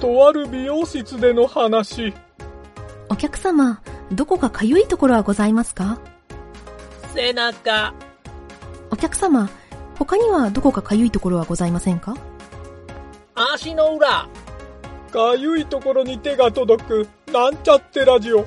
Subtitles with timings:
[0.00, 2.14] とある美容室での話。
[3.10, 6.00] お客様、どこかかゆいところはございますか？
[7.14, 7.92] 背中。
[8.90, 9.50] お客様、
[9.98, 12.16] 他にはどこかかゆいところはございませんか？
[13.34, 14.26] 足の裏。
[15.12, 18.46] かゆいところに手が届く、なんちゃってラジオ。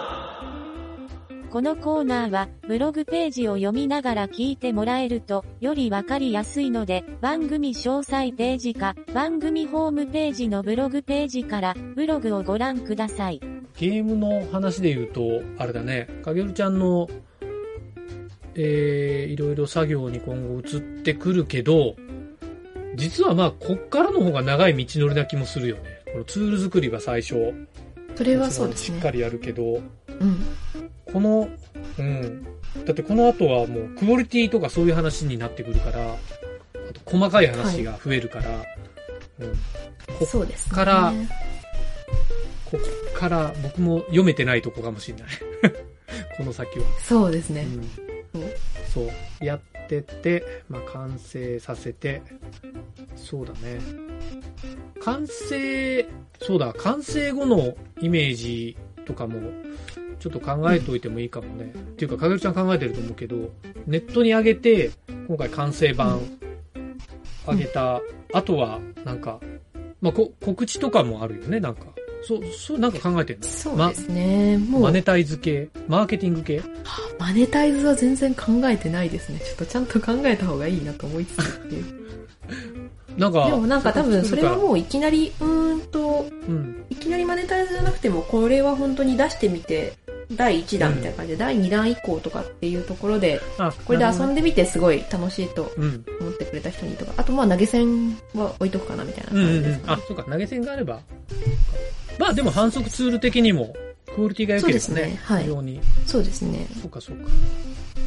[1.51, 13.39] このコーナーは、ブログページを読みながら聞いてもらえると、よりわかりやすいので、番組詳細ページか、番組ホームページのブログページから、ブログをご覧ください。
[13.39, 13.61] ー。
[13.77, 17.09] ゲームの話で言うと、あれだね、かげるちゃんの、
[18.55, 21.97] えー、いろいろ作業に今後移ってくるけど、
[22.95, 25.99] 実はまあ、こっからの方が長い道のりな気もするよね。
[26.13, 27.53] このツール作りは最初、
[28.15, 29.11] それはそうですねしっか。
[29.11, 30.45] りやるけど、うん。
[31.11, 31.49] この、
[31.97, 32.43] うん。
[32.85, 36.17] だってこの後はもうクオリティとかそういう話になってくるから、あ
[36.93, 38.49] と細かい話が増えるから、
[39.39, 39.53] うん。
[40.19, 40.75] こそうです、ね。
[40.75, 41.13] から
[42.71, 45.27] こっから僕も読めてないとこかもしれない。
[46.37, 46.85] この先は。
[47.01, 47.67] そうですね。
[48.33, 48.43] うん、
[48.87, 49.45] そう。
[49.45, 52.21] やってって、まあ完成させて、
[53.15, 53.79] そうだね。
[55.01, 56.07] 完成、
[56.41, 59.39] そうだ、完成後のイメージとかも、
[60.21, 61.73] ちょっと考えておいてもいいかもね。
[61.75, 63.51] っていうか、かげるちゃん考えてると思うけど、
[63.87, 64.91] ネットに上げて、
[65.27, 66.21] 今回完成版
[67.47, 67.99] 上げた、
[68.31, 69.39] あとは、なんか、
[69.99, 71.87] まあ、こ告知とかもあるよね、なんか。
[72.21, 73.43] そう、そう、なんか考えてんの？
[73.43, 74.59] そうですね。
[74.59, 75.69] もう、マネタイズ系？
[75.87, 76.61] マーケティング系？
[77.17, 79.39] マネタイズは全然考えてないですね。
[79.39, 82.01] ちょっとちゃんと考えた方がいいなと思いつつっていう。
[83.17, 86.83] なんか、でもなんか多分それはもういきなり、うーんと、うん。
[86.89, 89.93] いきなりマネタイズじゃなくても、これは本当に出してみて、
[90.35, 94.41] 第1弾みたいな感じで、第2弾以降とかっていうところで、あ、これで遊んで。
[94.41, 96.05] でみてすごい楽しいとうん。
[96.19, 99.81] 思ってくれた人にとか、あとまあ投げ銭は置いとくかなみたいなうんうん感じです。
[99.83, 100.99] うんあ、そうか、投げ銭があれば。
[102.19, 103.73] まあでも反則ツール的にも、
[104.15, 105.79] クオリティが良ければそうですねね、はい非常に。
[106.05, 106.67] そうですね。
[106.81, 107.23] そうかそうか。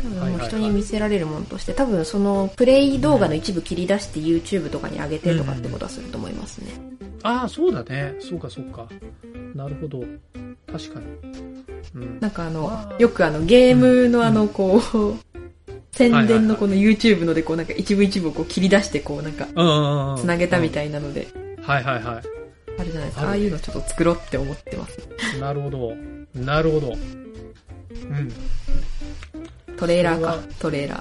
[0.03, 6.73] 多分もう人に見せられるものとして、多分そのプレイ動画の一部切り出して YouTube とかに上げてとかってことはすると思いますね。
[7.23, 8.15] ああ、そうだね。
[8.21, 8.87] そうかそうか。
[9.55, 10.05] なるほど。
[10.71, 11.64] 確かに。
[11.95, 12.19] うん。
[12.21, 14.81] なんかあのよくあのゲームのあのこう、
[15.93, 19.47] 宣伝のこの YouTube のでこうなんか一部一部こう切り出してこうなんか。
[20.19, 20.71] つなげたみい。
[20.71, 21.29] たいなので、
[21.63, 22.21] はいはいは
[22.79, 23.23] あるじゃないですか。
[23.23, 24.99] あるああいうのちょっと作ろうって思ってます。
[25.37, 25.41] い。
[25.41, 25.93] なるほど。
[26.35, 26.89] なるほど。
[26.93, 28.33] うん。
[29.77, 31.01] トレーラーかトレーラー。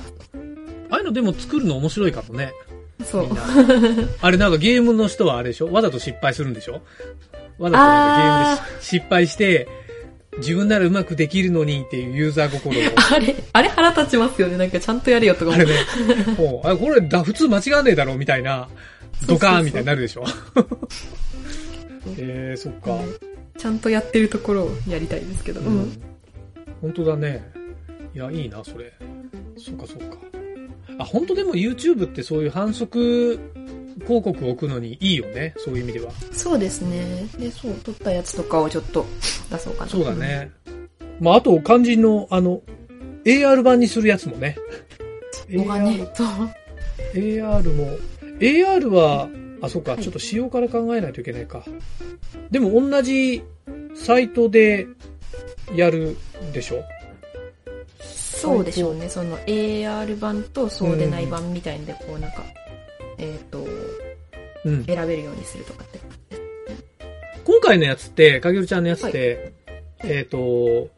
[0.92, 2.54] ああいうのでも作るの面白いかもね。
[3.04, 3.28] そう。
[4.22, 5.72] あれなんかゲームの人はあれでしょ？
[5.72, 6.82] わざと失敗するんでしょ？
[7.58, 9.68] わざとなんかゲームでし失敗して、
[10.38, 12.84] 自分ならうまくできるのにっていうユーザー心を。
[13.14, 14.58] あれ、あれ腹立ちますよね。
[14.58, 15.74] なんかちゃんとやれよとかあれね、
[16.38, 18.68] もう、あこれだ、普通間違わねえだろみたいな、
[19.28, 20.26] ドカーンみたいになるでしょ
[22.18, 23.00] えー、そっか。
[23.58, 25.62] ちゃんとやってるところをやりたいですけど。
[25.62, 26.02] ううんん。
[26.82, 27.44] 本当だね。
[28.14, 28.92] いや、いいな、それ。
[29.58, 30.18] そっかそっか。
[31.00, 33.40] あ、本当でも YouTube ってそういう反則
[34.02, 35.54] 広告を置くのにいいよね。
[35.58, 36.12] そういう意味では。
[36.32, 37.26] そうですね。
[37.38, 39.06] で、そう、撮ったやつとかをちょっと
[39.52, 39.90] 出そうかな。
[39.92, 40.52] そうだね。
[41.20, 42.62] まあ、あと、肝心の、あの、
[43.26, 44.58] AR 版にするやつもね。
[45.52, 45.58] うん。
[45.60, 45.80] ここが。
[47.14, 47.98] AR も、
[48.40, 49.30] AR は、
[49.62, 51.64] あ、そっか、はいちょっと仕様から考えないといけないか。
[52.52, 53.42] でも同じ
[53.96, 54.88] サイトで
[55.76, 56.18] やる
[56.52, 56.84] でしょ？
[58.00, 59.08] そうでしょうね。
[59.08, 62.44] その AR 版とそうでない版みたいんで、こうなんか、
[63.18, 63.63] えっ、と、うん。
[64.64, 66.00] 選べるようにするとかって。
[67.44, 69.54] 今回のやつって、かげるちゃんのやつって、
[70.04, 70.90] えっ、と、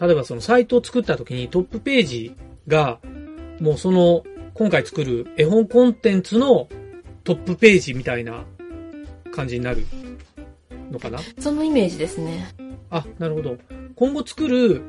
[0.00, 2.36] 例えばそのサイトを作った時にトップページ
[2.68, 3.00] が、
[3.60, 4.24] もうその、
[4.54, 6.68] 今回作る絵本コンテンツの
[7.24, 8.44] トップページみたいな
[9.32, 9.86] 感じになる
[10.90, 11.18] のかな？
[11.38, 12.48] そのイメージですね。
[12.90, 13.56] あ、なるほど。
[13.94, 14.82] 今後作る、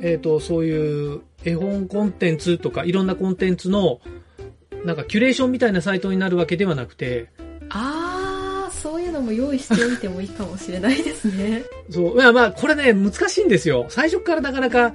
[0.00, 4.00] えっ、と、そういう絵本コンテンツとか、いろんなコンテンツの、
[4.84, 7.28] なんかキュレーションみたいなサイトになるわけではなくて、
[7.70, 11.64] あー、そういうのも用意しておいてもいいかもしれないですね。
[11.90, 13.86] そう、いやまあ、これね、難しいんですよ。
[13.88, 14.94] 最初からなかなか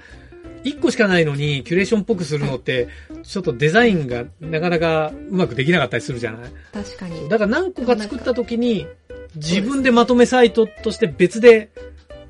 [0.64, 2.88] 1個しかないのに、キュレーションっぽくするのって、
[3.24, 6.52] ちょっとデザインがなかなかうまくできなかったりするじゃない？
[6.72, 7.30] 確かに。
[7.30, 8.88] だから何個か作った時に、
[9.36, 11.70] 自分でまとめサイトとして別で、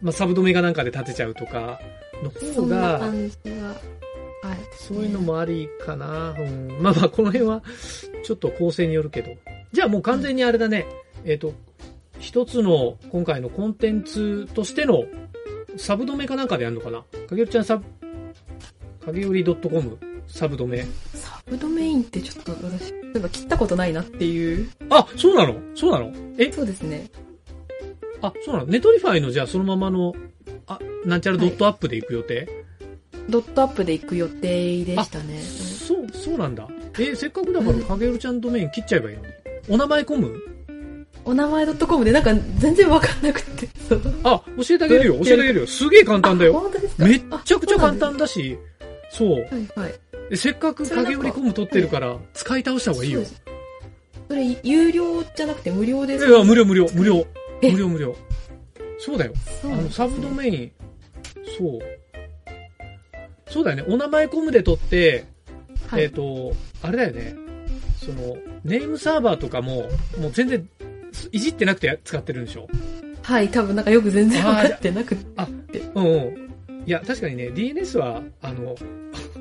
[0.02, 1.80] まあ、サブドメがなんかで立てちゃうとか、
[2.24, 3.02] の方が。
[4.78, 6.32] そういうのもありかな。
[6.38, 6.78] うん。
[6.82, 7.64] まあまあ、この辺は、
[8.26, 9.32] ちょっと構成によるけど。
[9.74, 10.86] じゃあもう完全にあれだね。
[11.26, 11.54] えっ、と、
[12.20, 15.04] 一つの、今回のコンテンツとしての、
[15.78, 17.04] サブドメかなんかでやるのかな？
[17.28, 17.84] かげるちゃんサブ、
[19.04, 19.98] かげより .com
[20.28, 20.86] サブドメ。
[21.16, 24.70] サブドメインってちょっと私、例えば切ったことないなっていう。
[24.92, 25.56] あ、そうなの？
[25.74, 26.14] そうなの？
[26.38, 26.52] え？
[26.52, 27.10] そうですね。
[28.22, 28.68] あ、そうなの？
[28.68, 30.14] Netlify のじゃあそのままの、
[30.68, 32.48] あ、なんちゃらドットアップで行く予定、
[33.28, 35.42] ドットアップで行く予定でしたね。
[35.42, 36.68] そう、そうなんだ。
[37.00, 39.30] え、せっかくだからかげるちゃんドメイン切っちゃえばいいのに。
[39.70, 40.36] お名前 .com
[41.26, 43.68] お名前 .com でなんか全然わかんなくて。
[44.24, 45.68] あ、教えてあげるよ、教えてあげるよ。
[45.68, 46.54] すげえ簡単だあよ。
[46.54, 47.06] 本当ですか？
[47.06, 48.58] めっちゃくちゃ簡あ単だし、
[49.10, 49.48] そう。
[49.50, 49.94] そうはいはい。
[50.30, 53.22] でせっかく影売りコム取ってるから、使い倒した方がいいよ。
[54.28, 56.28] それ、有料じゃなくて無料です？
[56.28, 57.26] いや、無料無料、無料。
[57.62, 58.16] え無料無料。
[59.00, 59.34] そうだよ。
[59.64, 60.72] あの、サブドメイン、
[61.58, 61.80] そう。
[63.50, 63.86] そうだよね。
[63.88, 65.26] お名前コムで取って、
[65.88, 67.36] はいえっ、と、あれだよね。
[68.06, 69.90] その、ネームサーバーとかも、
[70.20, 70.68] もう全然、
[71.32, 72.68] いじってなくて使ってるんでしょ？
[73.22, 75.80] はい、多分なんかよく全然分かってなくて。
[75.96, 76.18] うんう
[76.72, 76.84] ん。
[76.86, 78.76] いや、確かにね、DNS は、あの、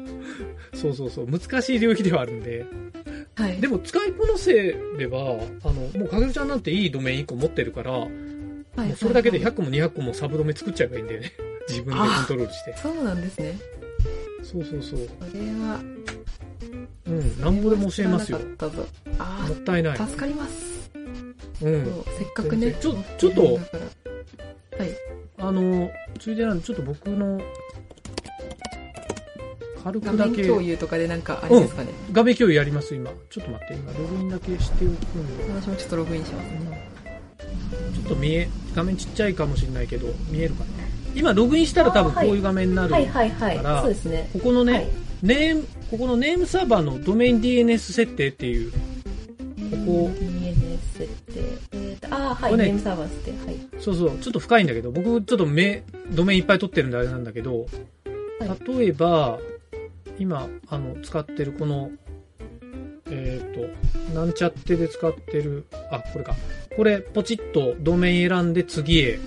[0.75, 2.65] そうそうそう、難しい領域ではあるんで。
[3.35, 3.61] はい。
[3.61, 5.23] でも、使いこなせれば、あ
[5.73, 11.33] の、もう、かげるちゃんなんていいドメイン1個持ってるから、はいもうそれだけではいはい100個も200個もサブドメ作っちゃえばいいんだよね。
[11.69, 12.75] 自分でコントロールして。
[12.83, 13.59] そうなんですね。
[14.43, 15.01] そうそうそう。
[15.31, 15.81] それは、
[17.13, 18.43] うん、なんぼでも教えますよ知。
[18.43, 18.87] らなかったぞ
[19.19, 20.07] あもったいないあ、。
[20.07, 20.91] 助かります。
[21.63, 21.85] うん。
[22.19, 22.73] せっかくね。
[22.81, 23.61] ちょちょっとはい。
[25.39, 27.41] あの、ついでなんで、ちょっと僕の、
[29.85, 31.89] 軽画くだけ、面共有とかでなんかあれですかね。
[32.13, 33.11] 画面共有やります、今。
[33.29, 35.53] ちょっと待って、今、ログインだけしておくんで。
[35.61, 36.49] 私もちょっとログインします。
[37.95, 40.71] ちょっと見え、画面ちっちゃいかもしれないけど、見えるかな。
[41.15, 42.93] 今、ログインしたら多分こういう画面になる。
[42.93, 43.81] はいはいはいだから。
[43.83, 44.31] そうですね。
[44.33, 44.89] ここのね、はい
[45.23, 48.79] ネーム、ここのネームサーバーのドメイン DNS 設定っていう、こ
[49.85, 51.41] こ DNS 設定。
[51.73, 52.57] えーと、ああ、はい。
[52.57, 53.31] ねネームサーバー設定。
[53.45, 53.61] はい。
[53.79, 57.67] そうそう、ちょっと深いんだけど、僕ちょっとめドメインいっぱい取ってるんであれなんだけど、
[58.41, 59.39] は例えば、
[60.19, 61.91] 今、あの、使ってるこの、
[63.11, 66.35] えっ、と、なんちゃってで使ってる、あ、これか。
[66.75, 69.19] これ、ポチッとドメイン選んで次へっ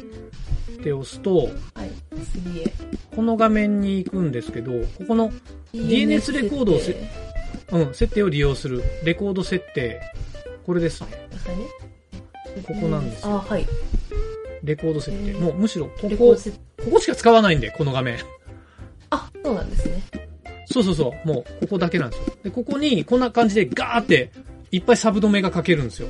[0.82, 1.92] て押すと、はい。
[2.34, 2.74] 次へ。
[3.16, 5.32] この画面に行くんですけど、ここの、
[5.76, 7.26] DNS レコードをせ設定
[7.72, 10.00] うん、設定を利用する、レコード設定、
[10.66, 11.08] これですね。
[12.68, 13.66] ここなんですよあはい。
[14.64, 15.34] レコード設定。
[15.34, 16.36] もうむしろ、ここ。
[16.86, 18.18] ここしか使わないんで、この画面。
[19.10, 20.02] あ、そうなんですね。
[20.68, 21.28] そうそうそう。
[21.28, 22.26] もう、ここだけなんですよ。
[22.44, 24.32] で、ここに、こんな感じでガーって、
[24.72, 26.08] いっぱいサブドメが書けるんですよ。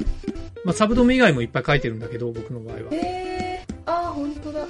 [0.63, 2.79] まあ、サブドメ以外もいっぱい書いてるんだけど、僕の場合は。
[2.91, 3.65] へえ。
[3.85, 4.65] あ、本当だ。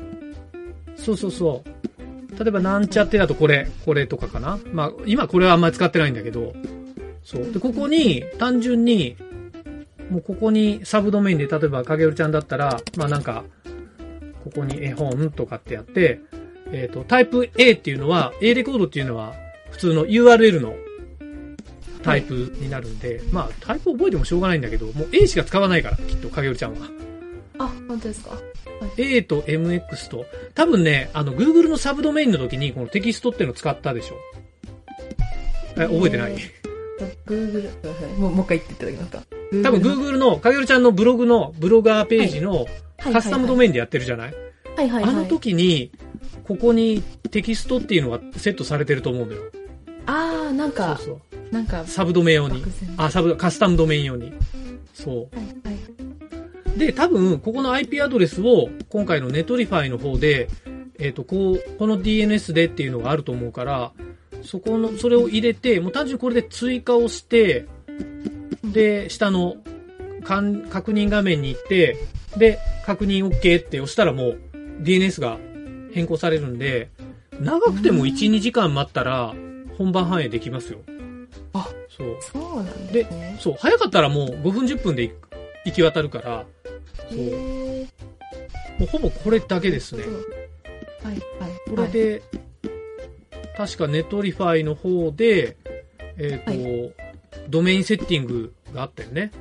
[0.98, 1.95] そうそうそう。
[2.40, 4.60] 例えば、なんちゃってだとこれ、これとかかな。
[4.74, 6.54] まあ、今これはあんまり使ってないんだけど、
[7.24, 7.52] そう。
[7.52, 9.16] で、ここに、単純に、
[10.10, 13.44] もうここにサブドメインで、例えば、かげるちゃんだったら、まあなんか、
[14.44, 16.20] ここに絵本とかってやって、
[16.72, 19.34] えっ、と、タイプ A っていうのは、A レコードっていうのは、
[19.72, 20.76] 普通の URL の
[22.04, 26.78] タイプになるんで、まあ、タイプ覚えてもしょうがないんだけど、もう A しか使わないから、きっと、かげるちゃんは。
[27.58, 28.38] あ、本当ですか？
[28.98, 34.16] A と MX と、多分ね、あの、Google のサブドメインの時に、このテキストっていうのを使ったでしょ。
[35.78, 36.34] え、覚えてない？
[36.34, 36.66] えー
[37.28, 39.24] Google、もう、もう一回言っていただけますか。
[39.64, 42.66] 多分 Google の、かげるちゃんのブログの、ブロガーページの
[43.00, 44.34] はいカスタムドメインでやってるじゃない？
[44.78, 45.12] はいはいはい。
[45.12, 45.92] あの時に、
[46.46, 47.02] ここに
[47.32, 49.42] テキストっていうのがセットされてると思うんだよ。
[50.06, 51.20] あー、なんそうか、そう。
[51.54, 52.70] なんか、サブドメ用に漠。
[52.86, 54.32] 然あ、サブ、カスタムドメイン用に。
[54.94, 55.20] そはい
[55.68, 56.05] はい。
[56.76, 56.80] う。
[56.80, 60.50] で、多分、ここの IP アドレスを、今回のネトリファイの方で、
[61.00, 63.92] えっ、と、こう、この DNS でっていうのがあると思うから、
[64.44, 67.66] そこの、それを入れて、もう単純にこれで追加をして、
[68.64, 69.58] で、下の、
[70.24, 71.98] かん確認画面に行って、
[72.38, 74.40] で、確認 OK って押したらもう
[74.82, 75.38] DNS が
[75.94, 76.90] 変更されるんで、
[77.40, 79.34] 長くても1、2時間待ったら
[79.78, 80.80] 本番反映できますよ。
[81.54, 82.18] あ、そう。
[82.22, 83.38] そうなんですね。
[83.40, 85.14] そう、早かったらもう5分10分で
[85.66, 86.46] 行き渡るから、
[87.10, 87.20] そう。
[87.20, 87.88] へ
[88.80, 90.04] もうほぼこれだけですね。
[90.04, 91.70] ーはいはい。
[91.70, 92.22] これで、
[93.58, 95.56] 確かネトリファイの方で、
[96.18, 99.32] えっ、と、 domain setting があったよね。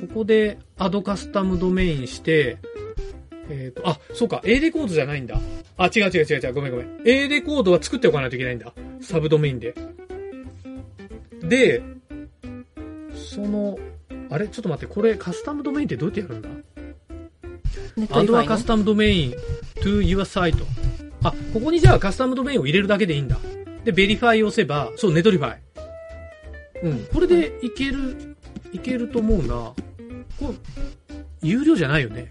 [0.00, 2.58] ここで、 add custom domain して、
[3.48, 5.40] えっ、と、あ、そうか、A レコードじゃないんだ。
[5.78, 7.00] あ、違う違う違う違う、ごめんごめん。
[7.04, 8.72] A レコードは作っておかないといけないんだ。
[9.00, 9.74] サブドメインで。
[11.42, 11.82] で、
[13.14, 13.78] その、
[14.30, 14.48] あれ？
[14.48, 16.48] ちょっと待って、これカスタムドメインってどうやってやるんだ？
[17.96, 18.38] ネットアドリファイの？
[18.40, 19.30] アカスタ domain
[19.82, 20.64] to your site.
[21.22, 23.38] あ、ここにじゃあカスタムドメインを入れるだけでいいんだ。
[23.84, 25.60] で、ベリファイを押せば、そう、ネトリファイ。
[26.82, 27.06] うん。
[27.06, 28.36] これでいける、
[28.72, 29.46] いけると思うな。
[29.46, 29.76] こ
[30.42, 30.48] れ、
[31.42, 32.30] 有料じゃないよね。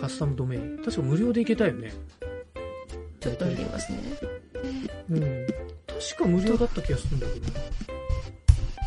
[0.00, 0.78] カスタムドメイン。
[0.84, 1.92] 確か無料でいけたよね。
[3.20, 3.98] ちょっと見てみますね。
[5.10, 5.20] うん。
[5.20, 7.46] 確か無料だった気がするんだけど。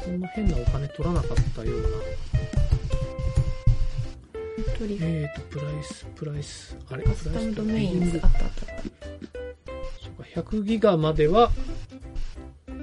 [0.06, 1.88] こんな変なお金取らなかったような。
[4.78, 6.78] トリえーと、プライス、プライス。
[6.90, 7.04] あれ？
[7.04, 8.84] カスタムドメインズ、プライスあったあったあった。
[10.04, 10.10] そ
[10.44, 11.52] うか、100ギガまでは、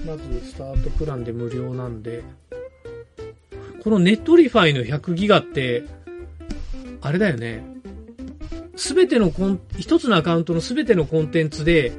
[0.06, 2.22] まずスタートプランで無料なんで、
[3.82, 5.84] このネットリファイの100ギガって、
[7.00, 7.64] あれだよね。
[8.76, 11.92] すべてのコン、一つのアカウントのすべてのコンテンツで、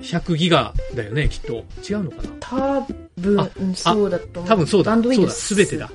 [0.00, 1.64] 100ギガだよね、きっと。
[1.88, 2.28] 違うのかな？
[2.40, 2.80] 多
[3.20, 4.48] 分そうだと思う。
[4.48, 5.30] 多分そうだ。
[5.30, 5.90] すべてだ。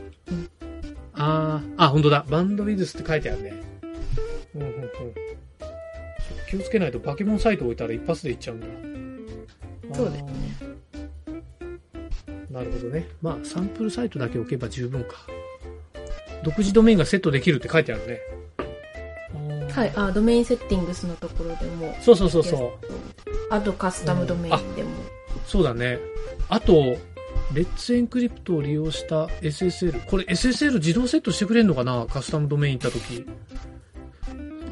[1.17, 2.25] うんあー、あ、本当だ。
[2.29, 3.53] バンドウィズスって書いてあるね。
[4.55, 4.89] うんうんうん。
[6.49, 8.67] 気をつけないとバケモンサイト置いたら一発でいっちゃうんだ。
[9.95, 10.31] そうですね。
[12.51, 13.07] なるほどね。
[13.21, 15.15] まあ、サンプルサイトだけ置けば十分か。
[16.43, 18.19] 独自ドメインがセットできるって書いてあるね。
[19.71, 22.71] はい、あ、ドメインセッティングスのところでも、そうそうそうそう。
[23.51, 24.89] あとカスタムドメインでも。
[25.45, 25.99] そうだね。
[26.49, 26.97] あと、
[27.53, 30.05] レッツエンクリプトを利用した SSL。
[30.05, 32.05] これ SSL 自動セットしてくれんのかな？
[32.09, 33.25] カスタムドメイン行った時。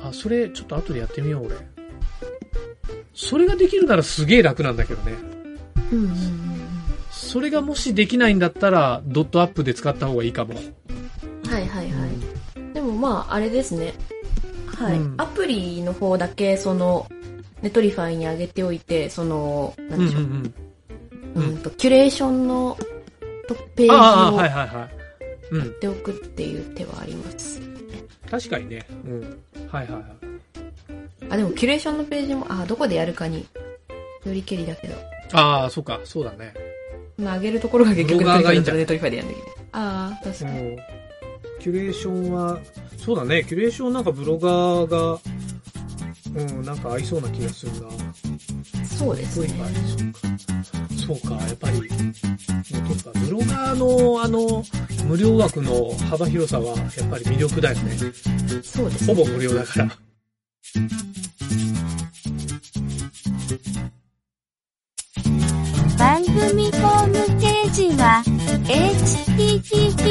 [0.03, 1.55] あ、それちょっと後でやってみよう、俺。
[3.13, 5.13] それができるならすげえ楽なんだけどね。
[5.91, 6.55] うんうんうん
[7.11, 10.53] それがもしできないんだったら、ドットアップで使った方がいいかも。
[10.53, 11.49] うん。
[11.49, 12.73] はいはいはい。
[12.73, 13.93] でもまあ、あれですね。
[14.67, 14.99] はい。
[14.99, 17.07] うんアプリの方だけ、その、
[17.61, 20.21] ネトリファイに上げておいて、その、なんでしょう。
[20.23, 20.53] うんうんうん
[21.35, 22.77] うんと、キュレーションの
[23.47, 24.89] とペーああ、ジをはいはいはい。
[25.51, 25.67] うんやっ。
[25.69, 27.61] ておくっていう手はあります。
[28.29, 28.85] 確かにね。
[29.05, 29.21] うん。
[29.69, 30.03] はいはいはい。
[31.29, 33.45] あ、でもキュレーションのページも、あ、どこでやるかに
[34.25, 34.95] よりけりだけど。
[35.33, 36.53] ああ、そうか、そうだね。
[37.17, 39.59] まあ、上げるところが結局がいいんだネトリファイでやんなきゃいけない。
[39.73, 40.59] ああ、確かに。
[40.59, 40.77] うん。
[41.59, 42.59] キュレーションは、
[42.97, 45.19] そうだね、キュレーションなんかブロガーが、
[46.35, 47.89] うん、なんか合いそうな気がするな。
[48.85, 49.47] そうですね。
[51.05, 51.83] そうか、やっぱり、そ
[53.09, 54.63] うか、ブロガーのあの、
[55.05, 57.95] 無料枠の幅広さは、やっぱり魅力だよね。
[58.63, 59.13] そうですね。
[59.13, 59.91] ほぼ無料だから。
[65.99, 68.23] 番組ホームページは、
[68.65, 70.05] https,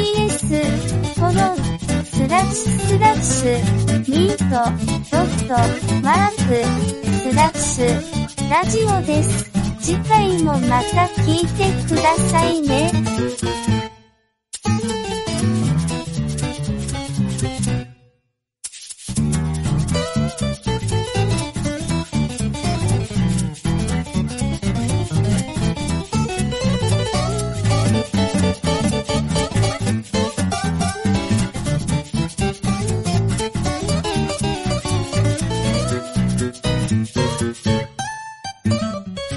[1.15, 1.33] コロン、
[2.05, 4.43] スラッシュスラッシュ、ミート、
[5.11, 5.53] ドット、
[6.01, 6.55] マーク、
[7.29, 9.54] スラッシュ、ラジオです。
[9.85, 12.91] 次回もまた聞いてくださいね。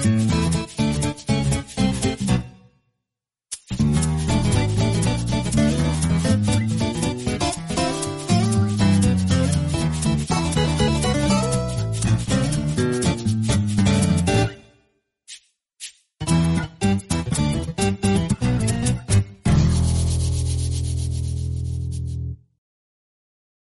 [0.01, 0.38] Thank you.